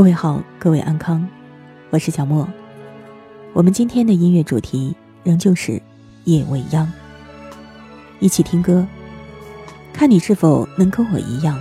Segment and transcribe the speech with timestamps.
[0.00, 1.28] 各位好，各位安康，
[1.90, 2.48] 我是小莫。
[3.52, 5.78] 我们今天的音乐主题仍旧是
[6.24, 6.90] 夜未央。
[8.18, 8.86] 一起听歌，
[9.92, 11.60] 看你是否能跟我一样，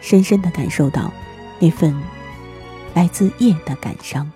[0.00, 1.10] 深深的感受到
[1.58, 1.92] 那份
[2.94, 4.30] 来自夜的感伤。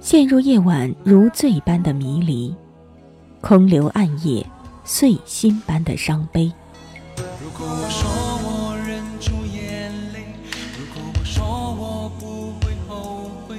[0.00, 2.56] 陷入夜晚如醉般的迷离。
[3.42, 4.46] 空留暗夜，
[4.84, 6.50] 碎心般的伤悲。
[7.42, 8.08] 如果我说
[8.44, 10.26] 我忍住眼泪，
[10.78, 13.58] 如果我说我不会后悔，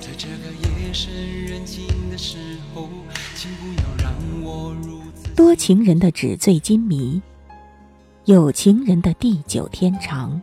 [0.00, 1.12] 在这个夜深
[1.46, 2.38] 人静的时
[2.72, 2.88] 候，
[3.34, 5.28] 请不要让我如此。
[5.34, 7.20] 多情人的纸醉金迷，
[8.26, 10.40] 有情人的地久天长，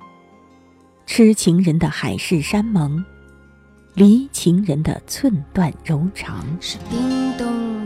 [1.05, 3.03] 痴情人的海誓山盟，
[3.93, 6.45] 离情人的寸断柔肠。
[6.59, 6.77] 是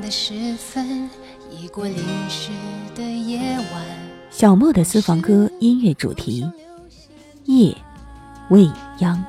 [0.06, 1.10] 的时分。
[1.52, 1.98] 已过零
[2.30, 2.50] 时
[2.96, 3.86] 的夜晚，
[4.30, 6.46] 小莫的私房歌音乐主题，
[7.46, 7.76] 夜
[8.50, 9.24] 未央。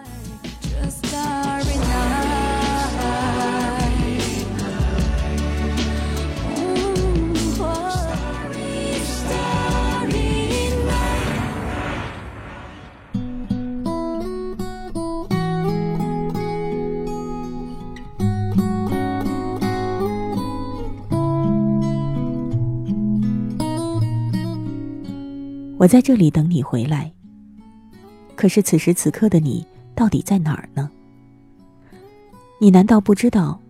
[25.79, 27.13] 我在这里等你回来。
[28.35, 30.91] 可是此时此刻的你到底在哪儿呢？
[32.59, 33.61] 你难道不知道，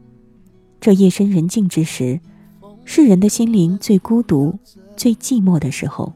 [0.81, 2.21] 这夜深人静之时，
[2.84, 4.56] 是人的心灵最孤独、
[4.97, 6.12] 最寂寞的时候？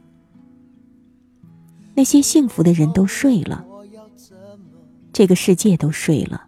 [1.94, 3.64] 那些幸福的人都睡了，
[5.12, 6.46] 这个世界都睡了，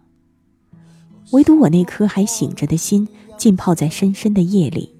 [1.31, 4.95] 唯独我那颗还醒着的心，浸泡在深深的夜里。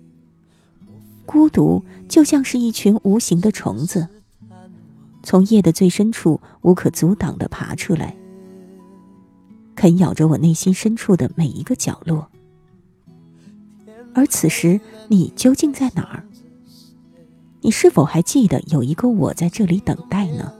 [1.25, 4.09] 孤独就像是一群无形的虫子。
[5.23, 8.15] 从夜的最深处无可阻挡的爬出来，
[9.73, 12.29] 啃咬着我内心深处的每一个角落。
[14.13, 16.23] 而此时，你究竟在哪儿？
[17.61, 20.53] 你是否还记得有一个我在这里等待呢？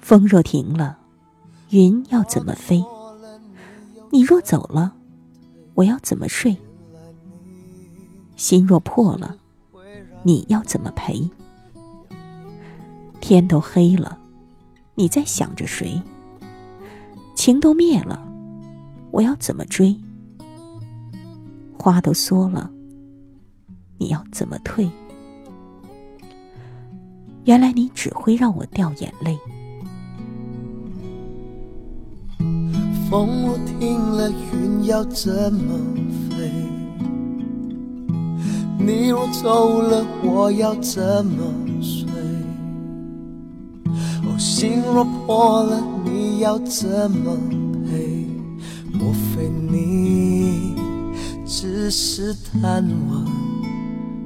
[0.00, 0.98] 风若停了，
[1.70, 2.84] 云要怎么飞？
[4.10, 4.94] 你若走了，
[5.74, 6.56] 我要怎么睡？
[8.36, 9.38] 心若破了，
[10.24, 11.30] 你要怎么陪？
[13.32, 14.18] 天都黑了，
[14.94, 15.98] 你在想着谁？
[17.34, 18.22] 情都灭了，
[19.10, 19.98] 我要怎么追？
[21.78, 22.70] 花都缩了，
[23.96, 24.86] 你要怎么退？
[27.44, 29.38] 原来你只会让我掉眼泪。
[33.10, 35.78] 风若停了，云要怎么
[36.28, 36.52] 飞？
[38.78, 41.61] 你若走了，我要怎么？
[44.38, 47.36] 心若破了，你要怎么
[47.86, 48.26] 赔？
[48.92, 50.74] 莫非你
[51.46, 53.24] 只是贪玩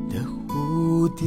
[0.09, 0.17] 的
[0.49, 1.27] 蝴蝶？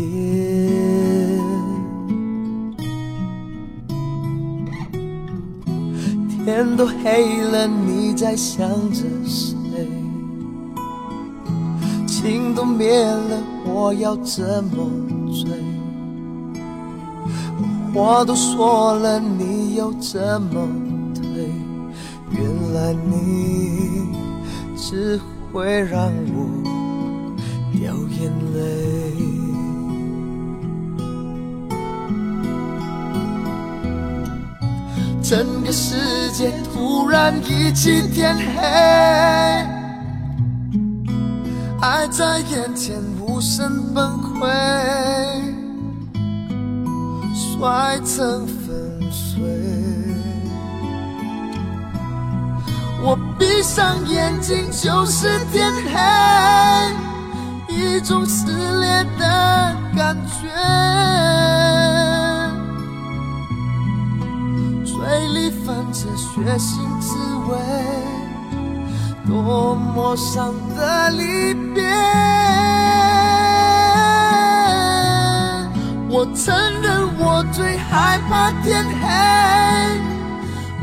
[6.43, 9.87] 天都黑了，你在想着谁？
[12.07, 14.89] 情都灭了，我要怎么
[15.31, 15.58] 追？
[17.99, 20.67] 话都说了，你又怎么
[21.13, 21.51] 退？
[22.31, 24.15] 原来你
[24.77, 25.19] 只
[25.51, 26.63] 会让我
[27.73, 28.57] 掉眼泪。
[35.21, 38.61] 整个世界突然一起天黑，
[41.81, 45.48] 爱在眼前无声崩溃。
[47.39, 48.67] 摔成粉
[49.09, 49.41] 碎。
[53.01, 55.97] 我闭上眼睛就是天黑，
[57.73, 58.51] 一种撕
[58.81, 60.49] 裂的感觉。
[64.83, 64.97] 嘴
[65.29, 67.15] 里泛着血腥滋
[67.47, 67.57] 味，
[69.25, 71.87] 多么伤的离别。
[76.11, 79.07] 我承认，我最害怕天黑，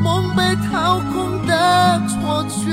[0.01, 2.71] 梦被掏空的错觉。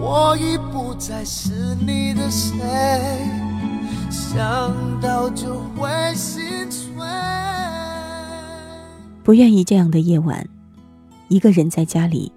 [0.00, 2.58] 我已不再是你的谁，
[4.10, 4.40] 想
[5.00, 6.90] 到就会心碎。
[9.22, 10.44] 不愿意这样的夜晚，
[11.28, 12.32] 一个人在家里，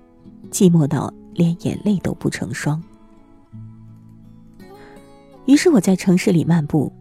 [0.52, 2.84] 寂寞到连眼泪都不成双。
[5.46, 6.92] 于是我在城市里漫步，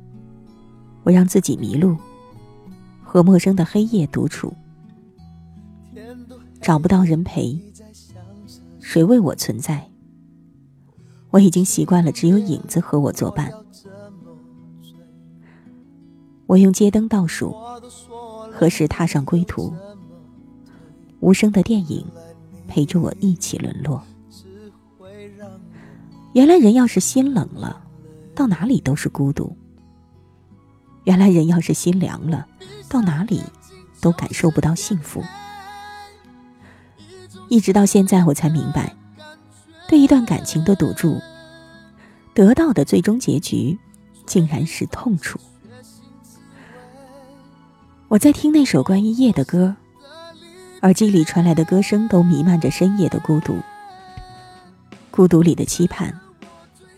[1.03, 1.97] 我让自己迷路，
[3.03, 4.53] 和陌生的黑夜独处，
[6.61, 7.59] 找不到人陪，
[8.81, 9.89] 谁为我存在？
[11.31, 13.51] 我已经习惯了只有影子和我作伴。
[16.47, 17.57] 我用街灯倒数，
[18.53, 19.73] 何时踏上归途？
[21.21, 22.07] 无声的电影
[22.69, 24.03] 陪着我一起沦落。
[26.35, 27.84] 原来人要是心冷了。
[28.35, 29.57] 到哪里都是孤独。
[31.05, 32.47] 原来人要是心凉了，
[32.89, 33.43] 到哪里
[34.01, 35.23] 都感受不到幸福。
[37.49, 38.97] 一直到现在，我才明白，
[39.87, 41.21] 对一段感情的赌注，
[42.33, 43.79] 得到的最终结局，
[44.25, 45.39] 竟然是痛楚。
[48.09, 49.77] 我在听那首关于夜的歌，
[50.83, 53.59] 耳机里传来的歌声都弥漫着深夜的孤独，
[55.11, 56.24] 孤独里的期盼。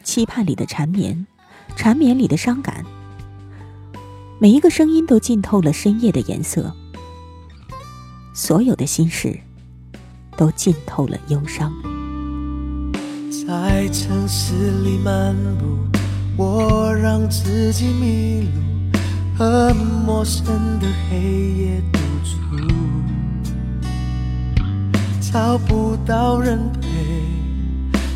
[0.06, 1.26] 期盼里的缠绵，
[1.74, 2.84] 缠绵里的伤感。
[4.38, 6.72] 每一个声音都浸透了深夜的颜色，
[8.32, 9.36] 所有的心事
[10.36, 11.72] 都浸透了忧伤。
[13.48, 14.54] 在城市
[14.84, 15.76] 里漫步，
[16.36, 18.48] 我让自己迷路，
[19.36, 20.46] 和陌生
[20.78, 22.36] 的黑夜独处，
[25.20, 26.95] 找不到人陪。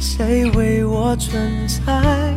[0.01, 2.35] 谁为我存在？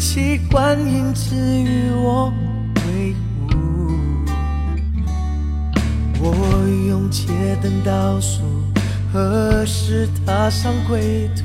[0.00, 2.32] 习惯因此与我
[2.74, 3.14] 为
[3.54, 3.54] 伍。
[6.20, 6.34] 我
[6.88, 7.28] 用街
[7.62, 8.42] 灯倒数，
[9.12, 11.44] 何时踏上归途？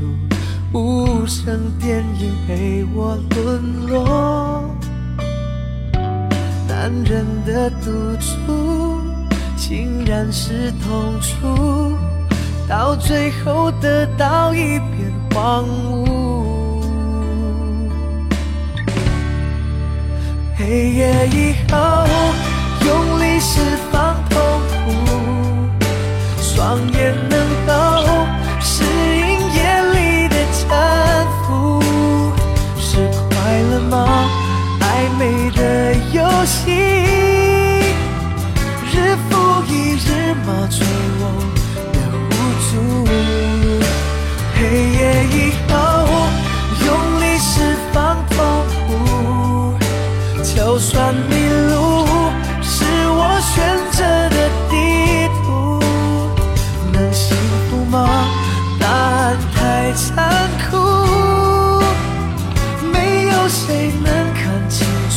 [0.75, 4.63] 无声电影陪我沦落。
[6.67, 8.99] 男人的赌注，
[9.55, 11.95] 竟然是痛楚。
[12.67, 16.05] 到最后得到一片荒芜，
[20.55, 21.77] 黑夜以后
[22.85, 23.59] 用力释
[23.91, 24.39] 放痛
[24.69, 24.93] 苦，
[26.39, 27.35] 双眼能
[27.65, 27.71] 够
[28.61, 29.57] 适应夜
[29.93, 30.69] 里的沉
[31.47, 31.81] 浮，
[32.79, 33.33] 是快
[33.71, 34.29] 乐吗？
[34.81, 34.83] 暧
[35.17, 35.59] 昧的
[36.11, 36.71] 游戏，
[38.91, 38.93] 日
[39.27, 40.85] 复一日麻醉
[50.43, 51.35] 就算迷
[51.69, 52.05] 路，
[52.61, 53.55] 是我选
[53.91, 54.73] 择的地
[55.43, 55.79] 图。
[56.91, 57.35] 能幸
[57.69, 58.27] 福吗？
[58.79, 60.77] 答案太残酷，
[62.91, 65.15] 没有谁能看清楚。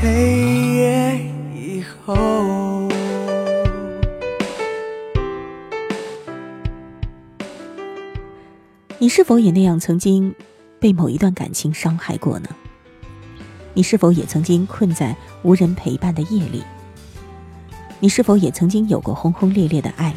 [0.00, 0.06] 黑
[0.74, 1.18] 夜
[1.54, 2.88] 以后。
[8.98, 10.32] 你是否也那样曾经
[10.82, 12.48] 被某一段感情伤害过呢？
[13.72, 16.64] 你是否也曾经困在无人陪伴的夜里？
[18.00, 20.12] 你是否也曾经有过轰轰烈烈的爱，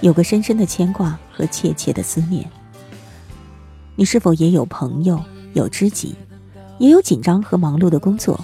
[0.00, 2.50] 有个深深的牵挂和切切的思念？
[3.94, 5.22] 你是否也有朋友、
[5.52, 6.14] 有知己，
[6.78, 8.42] 也有紧张和忙碌的工作，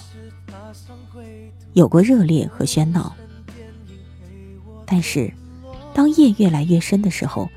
[1.72, 3.16] 有过热烈和喧闹？
[4.84, 5.32] 但是，
[5.94, 7.48] 当夜越来越深的时候。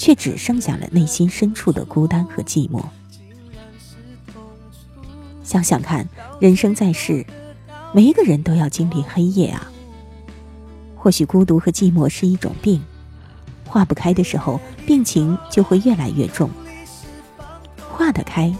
[0.00, 2.82] 却只剩下了内心深处的孤单和寂寞。
[5.50, 7.26] 想想看，人生在世，
[7.92, 9.68] 每一个人都要经历黑夜啊。
[10.94, 12.80] 或许孤独和寂寞是一种病，
[13.66, 16.48] 化不开的时候，病情就会越来越重；
[17.92, 18.54] 化得开，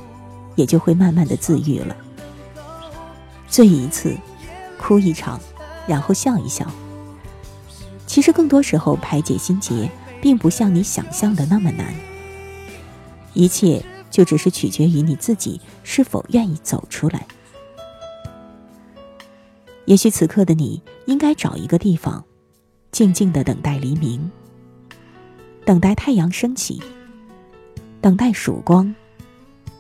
[0.57, 1.97] 也就会慢慢的自愈了。
[3.47, 4.17] 醉一次，
[4.77, 5.39] 哭一场，
[5.87, 6.67] 然后笑一笑。
[8.05, 9.89] 其实更多时候，排解心结。
[10.21, 11.95] 并不像你想象的那么难，
[13.33, 17.27] 一切就只是取决于你自己是否愿意走出来。
[19.87, 22.25] 也许此刻的你应该找一个地方，
[22.93, 24.31] 静静的等待黎明，
[25.65, 26.81] 等待太阳升起，
[28.01, 28.95] 等待曙光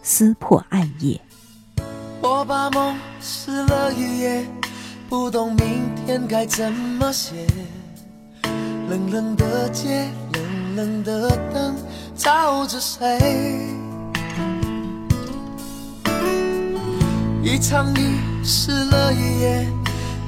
[0.03, 1.21] 撕破暗夜。
[2.23, 4.47] 我把梦撕了一页，
[5.09, 7.47] 不懂明天该怎么写。
[8.89, 11.77] 冷冷的街，冷冷的灯，
[12.17, 13.80] 照着谁？
[17.43, 19.67] 一场雨湿了一夜，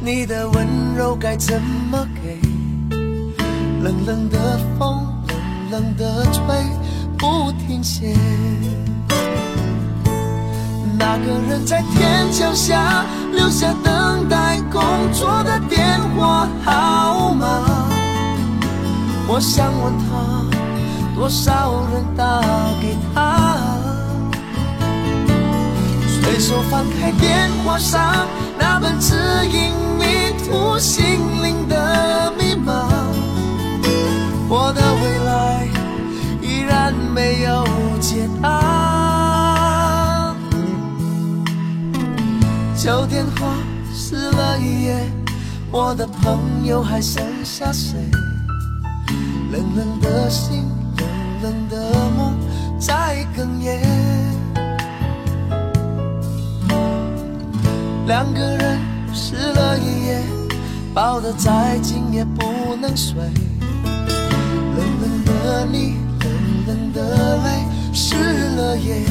[0.01, 2.41] 你的温柔该怎么给？
[3.83, 5.07] 冷冷的风，
[5.71, 6.43] 冷冷的吹，
[7.19, 8.17] 不停歇。
[10.99, 17.47] 那个人在天桥下留下等待工作的电话号码，
[19.29, 22.41] 我想问他，多少人打
[22.81, 23.72] 给他？
[26.43, 28.27] 手翻开电话上
[28.59, 29.15] 那本指
[29.47, 30.05] 引迷
[30.45, 31.05] 途心
[31.41, 32.89] 灵的密码，
[34.49, 35.69] 我的未来
[36.43, 37.65] 依然没有
[38.01, 40.35] 解答。
[42.77, 43.47] 旧电话
[43.95, 44.97] 撕了一夜，
[45.71, 47.97] 我的朋友还剩下谁？
[49.53, 50.69] 冷冷的心，
[50.99, 51.07] 冷
[51.41, 52.37] 冷的梦
[52.81, 54.22] 在哽咽。
[58.23, 58.79] 两个人
[59.13, 60.23] 湿了一夜，
[60.95, 63.19] 抱得再紧也不能睡。
[63.19, 68.15] 冷冷的你，冷冷的泪，湿
[68.55, 69.03] 了夜。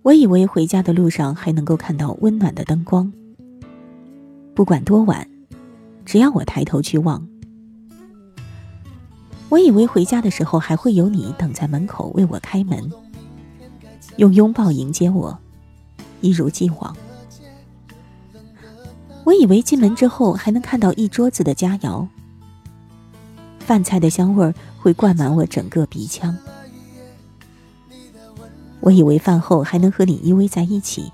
[0.00, 3.12] 我以为回家的路上还能够看到温暖的灯光，
[4.54, 5.28] 不管多晚，
[6.06, 7.28] 只要我抬头去望。
[9.48, 12.90] 我以为回家的时候还会有你等在门口为我开门，
[14.16, 15.38] 用拥抱迎接我，
[16.20, 16.96] 一如既往。
[19.24, 22.06] 我以为进门之后还能看到一桌子的佳肴，
[23.60, 26.36] 饭菜的香味儿会灌满我整个鼻腔。
[28.80, 31.10] 我以为饭后还能和你依偎在一起，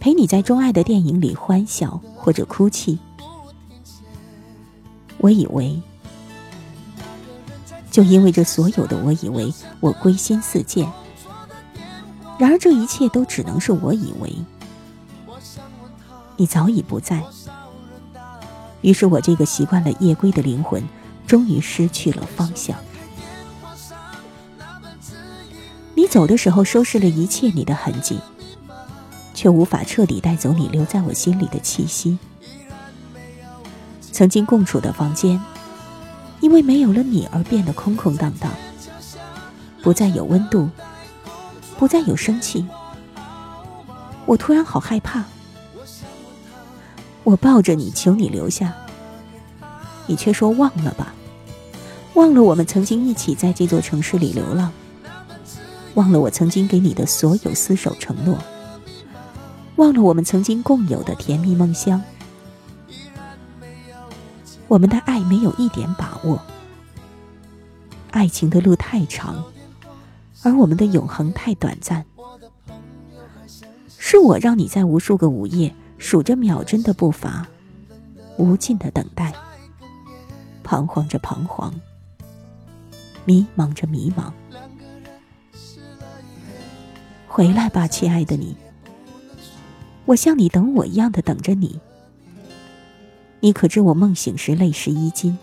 [0.00, 2.98] 陪你在钟爱的电影里欢笑或者哭泣。
[5.18, 5.80] 我以为，
[7.90, 10.90] 就因为这所有的我以为，我归心似箭。
[12.38, 14.32] 然而这一切都只能是我以为，
[16.36, 17.22] 你早已不在。
[18.80, 20.82] 于是我这个习惯了夜归的灵魂，
[21.26, 22.76] 终于失去了方向。
[25.94, 28.18] 你走的时候，收拾了一切你的痕迹，
[29.34, 32.18] 却无法彻底带走你留在我心里的气息。
[34.10, 35.38] 曾经共处的房间，
[36.40, 38.50] 因为没有了你而变得空空荡荡，
[39.82, 40.68] 不再有温度，
[41.78, 42.66] 不再有生气。
[44.26, 45.24] 我突然好害怕。
[47.22, 48.74] 我抱着你，求你留下，
[50.06, 51.14] 你却说忘了吧，
[52.14, 54.72] 忘了我们曾经一起在这座城市里流浪。
[55.94, 58.38] 忘了我曾经给你的所有厮守承诺，
[59.76, 62.00] 忘了我们曾经共有的甜蜜梦乡。
[64.70, 66.40] 我们的爱没有一点把握，
[68.12, 69.44] 爱情的路太长，
[70.44, 72.06] 而我们的永恒太短暂。
[73.98, 77.48] 是我让你在无数个午夜数着秒针的步伐，
[78.38, 79.34] 无尽的等待，
[80.62, 81.74] 彷徨着彷徨，
[83.24, 84.30] 迷茫着迷茫。
[87.26, 88.54] 回来吧，亲爱的你。
[90.04, 91.80] 我像你等我一样的等着你。
[93.40, 95.36] 你可知我梦醒时泪湿衣襟？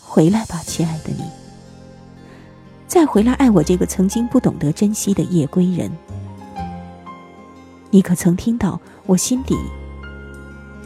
[0.00, 1.22] 回来吧，亲爱的你。
[2.86, 5.92] 再回来爱我这个曾经不懂得珍惜的夜归人。
[7.90, 9.54] 你可曾听到我心底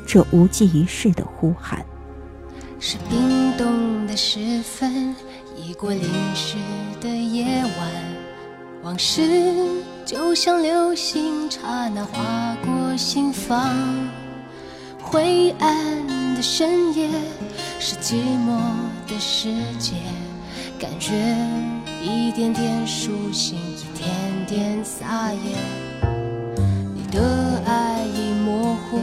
[0.06, 1.84] 这无济于事的呼喊？
[2.80, 5.14] 是冰冻的时分，
[5.56, 6.02] 已过淋
[6.34, 6.56] 湿
[7.00, 7.92] 的夜晚。
[8.82, 9.54] 往事
[10.04, 13.72] 就像流星，刹那划过心房。
[15.12, 17.06] 灰暗的深夜
[17.78, 18.58] 是寂寞
[19.06, 19.92] 的世界，
[20.78, 21.12] 感觉
[22.02, 24.08] 一点点苏醒，一点
[24.48, 25.54] 点撒野。
[26.94, 29.02] 你的爱已模糊，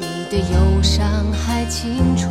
[0.00, 2.30] 你的忧伤还清楚。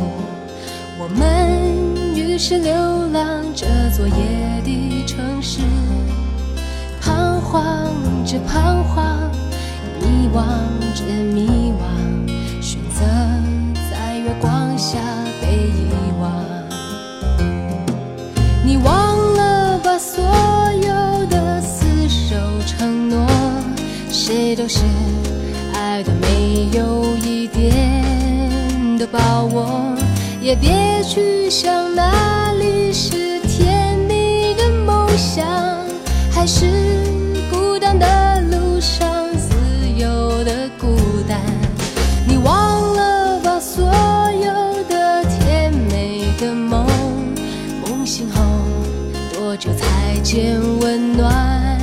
[0.98, 2.74] 我们于是流
[3.12, 5.60] 浪这座夜的城市。
[7.00, 7.92] 彷徨
[8.26, 9.30] 着彷徨，
[10.00, 10.42] 迷惘
[10.96, 11.82] 着迷惘，
[14.82, 14.98] 下
[15.40, 15.86] 被遗
[16.20, 16.32] 忘。
[18.64, 22.34] 你忘了吧，所有的厮守
[22.66, 23.24] 承诺，
[24.10, 24.80] 谁都是
[25.72, 29.94] 爱的没有一点的把握，
[30.40, 35.46] 也别去想哪里是甜蜜的梦想。
[36.32, 36.66] 还是
[50.34, 51.78] 见温暖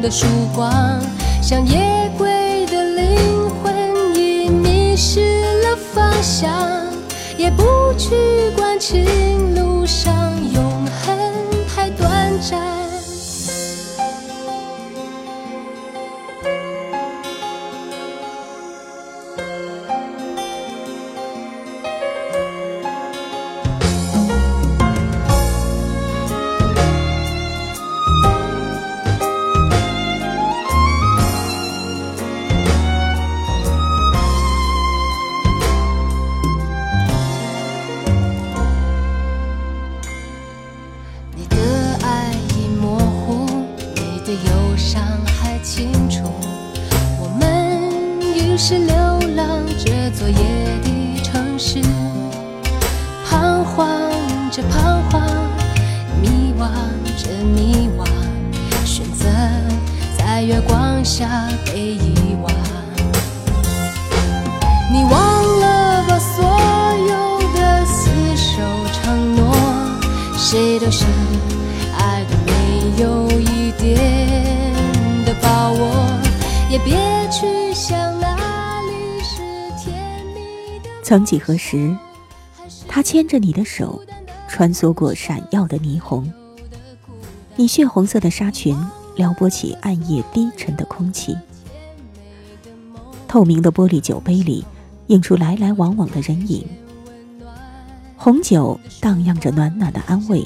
[0.00, 0.98] 的曙光
[1.42, 6.50] 像夜归的灵魂已迷失了方向
[7.36, 8.16] 也不去
[8.56, 11.18] 管情路上永恒
[11.68, 12.85] 太短暂。
[81.06, 81.96] 曾几何时，
[82.88, 84.02] 他牵着你的手，
[84.48, 86.28] 穿梭过闪耀的霓虹。
[87.54, 88.76] 你血红色的纱裙
[89.14, 91.36] 撩拨起暗夜低沉的空气。
[93.28, 94.64] 透明的玻璃酒杯里，
[95.06, 96.66] 映出来来往往的人影。
[98.16, 100.44] 红酒荡漾着暖暖的安慰，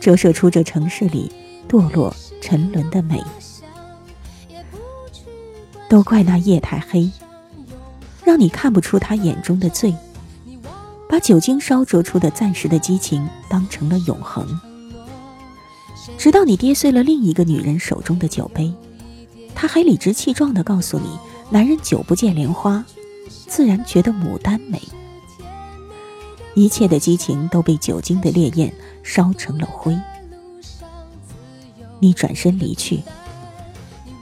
[0.00, 1.32] 折射出这城市里
[1.66, 3.24] 堕落沉沦的美。
[5.88, 7.10] 都怪那夜太黑。
[8.30, 9.92] 让你看不出他眼中的醉，
[11.08, 14.46] 把酒精烧灼出的暂时的激情当成了永恒。
[16.16, 18.72] 直到你跌碎了另一个女人手中的酒杯，
[19.52, 21.18] 他还理直气壮地告诉你：
[21.50, 22.84] 男人久不见莲花，
[23.48, 24.80] 自然觉得牡丹美。
[26.54, 29.98] 一切的激情都被酒精的烈焰烧成了灰。
[31.98, 33.02] 你转身离去，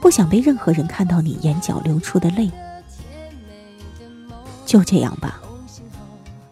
[0.01, 2.49] 不想被任何人看到你眼角流出的泪。
[4.69, 5.41] 就这样吧，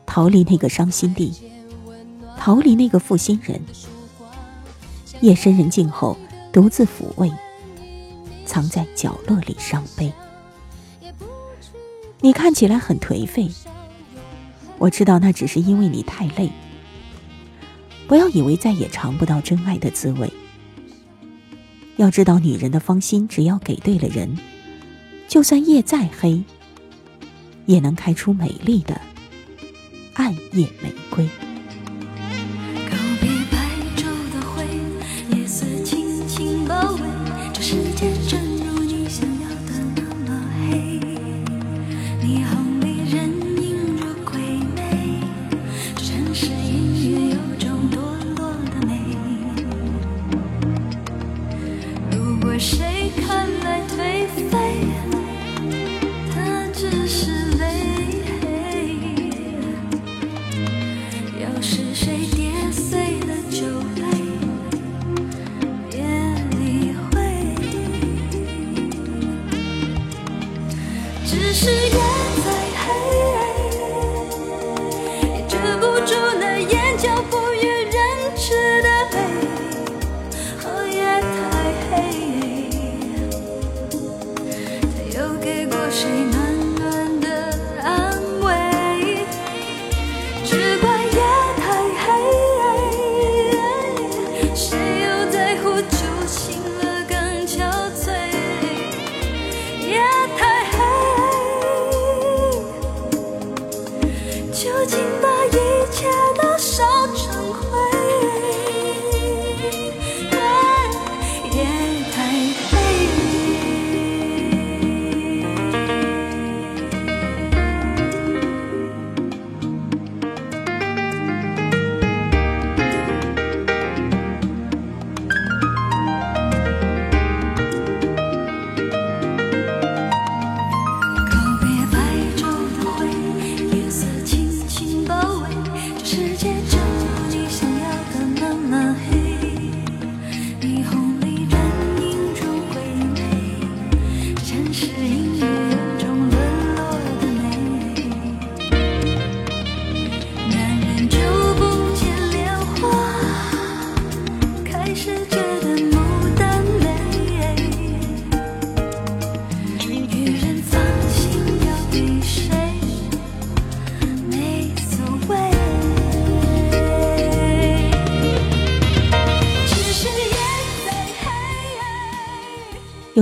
[0.08, 1.32] 逃离那个伤心地，
[2.36, 3.62] 逃离那个负心人。
[5.22, 6.18] 夜深人静后，
[6.52, 7.32] 独自抚慰，
[8.44, 10.12] 藏在角落里伤悲。
[12.22, 13.52] 你看起来很颓废，
[14.80, 16.52] 我知道那只是因为你太累。
[18.08, 20.34] 不要以为再也尝不到真爱的滋味。
[21.98, 24.36] 要知道，女人的芳心，只要给对了人，
[25.28, 26.44] 就算夜再黑。
[27.68, 29.00] 也能开出美丽的
[30.16, 31.30] 暗夜玫瑰。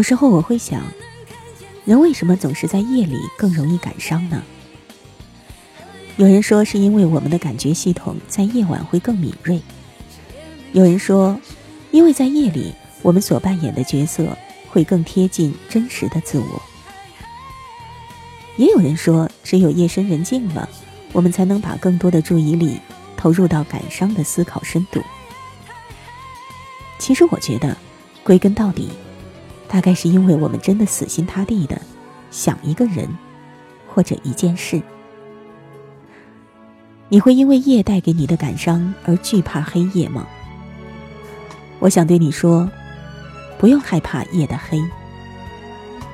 [0.05, 0.83] 时候我会想，
[1.83, 4.43] 人为什么总是在夜里更容易感伤呢？
[6.17, 9.59] 有人说是因为我们的感觉系统在夜晚会更敏锐。
[10.73, 11.41] 有人说，
[11.89, 14.37] 因为在夜里我们所扮演的角色
[14.69, 16.61] 会更贴近真实的自我。
[18.57, 20.69] 也有人说，只有夜深人静了，
[21.13, 22.79] 我们才能把更多的注意力
[23.17, 25.01] 投入到感伤的思考深度。
[26.99, 27.75] 其实我觉得，
[28.23, 28.91] 归根到底，
[29.67, 31.79] 大概是因为我们真的死心塌地的
[32.31, 33.07] 想一个人
[33.87, 34.81] 或者一件事。
[37.09, 40.25] 你会因为夜带给你的感伤而惧怕黑夜吗？
[41.79, 42.69] 我想对你说，
[43.59, 44.79] 不用害怕夜的黑，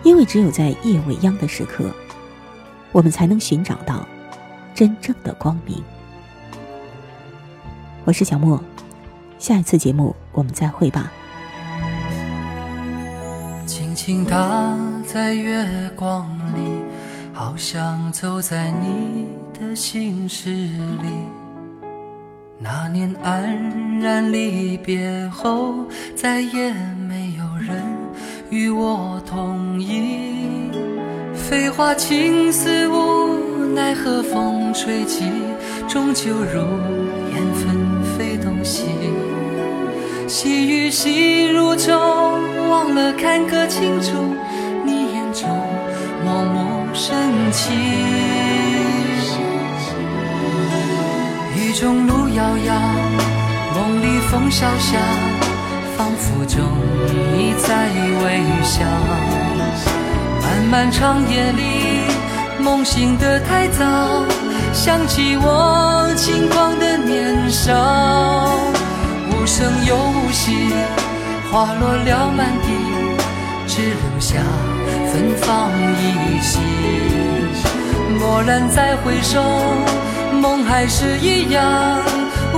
[0.03, 1.89] 因为只有在夜未央的时刻。
[2.91, 4.05] 我们才能寻找到
[4.75, 5.81] 真正的光明。
[8.03, 8.61] 我是小莫，
[9.39, 11.09] 下一次节目我们再会吧。
[14.03, 15.63] 轻轻踏在月
[15.95, 16.81] 光里，
[17.31, 21.07] 好像走在你的心事里。
[22.57, 25.85] 那年黯然离别后，
[26.15, 26.73] 再也
[27.07, 27.79] 没有人
[28.49, 30.71] 与我同饮。
[31.35, 35.25] 飞花轻似雾，奈何风吹起，
[35.87, 36.61] 终究如
[37.35, 38.87] 烟纷飞东西。
[40.27, 42.39] 细雨细如愁，
[42.71, 44.33] 忘了看个清楚，
[44.85, 45.49] 你眼中
[46.23, 47.13] 默默深
[47.51, 47.69] 情。
[51.53, 52.73] 雨中路遥遥，
[53.75, 54.97] 梦里风萧萧，
[55.97, 56.63] 仿佛中
[57.35, 57.89] 你在
[58.23, 58.85] 微笑。
[60.41, 64.23] 漫漫长夜里，梦醒得太早，
[64.71, 67.73] 想起我轻狂的年少，
[69.29, 70.55] 无声又无息，
[71.51, 72.67] 花落了满地，
[73.67, 74.41] 只留下
[75.11, 76.59] 芬芳依稀。
[78.19, 79.43] 蓦然再回首，
[80.31, 81.99] 梦还是一样，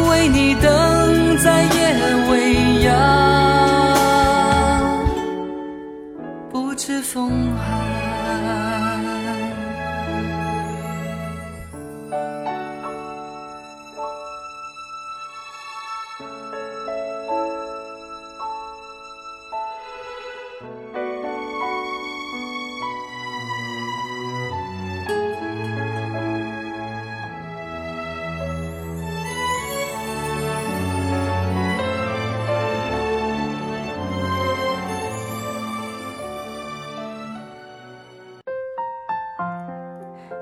[0.10, 1.96] 为你等在夜
[2.30, 2.54] 未
[2.84, 2.94] 央。
[6.52, 9.03] 不知风寒。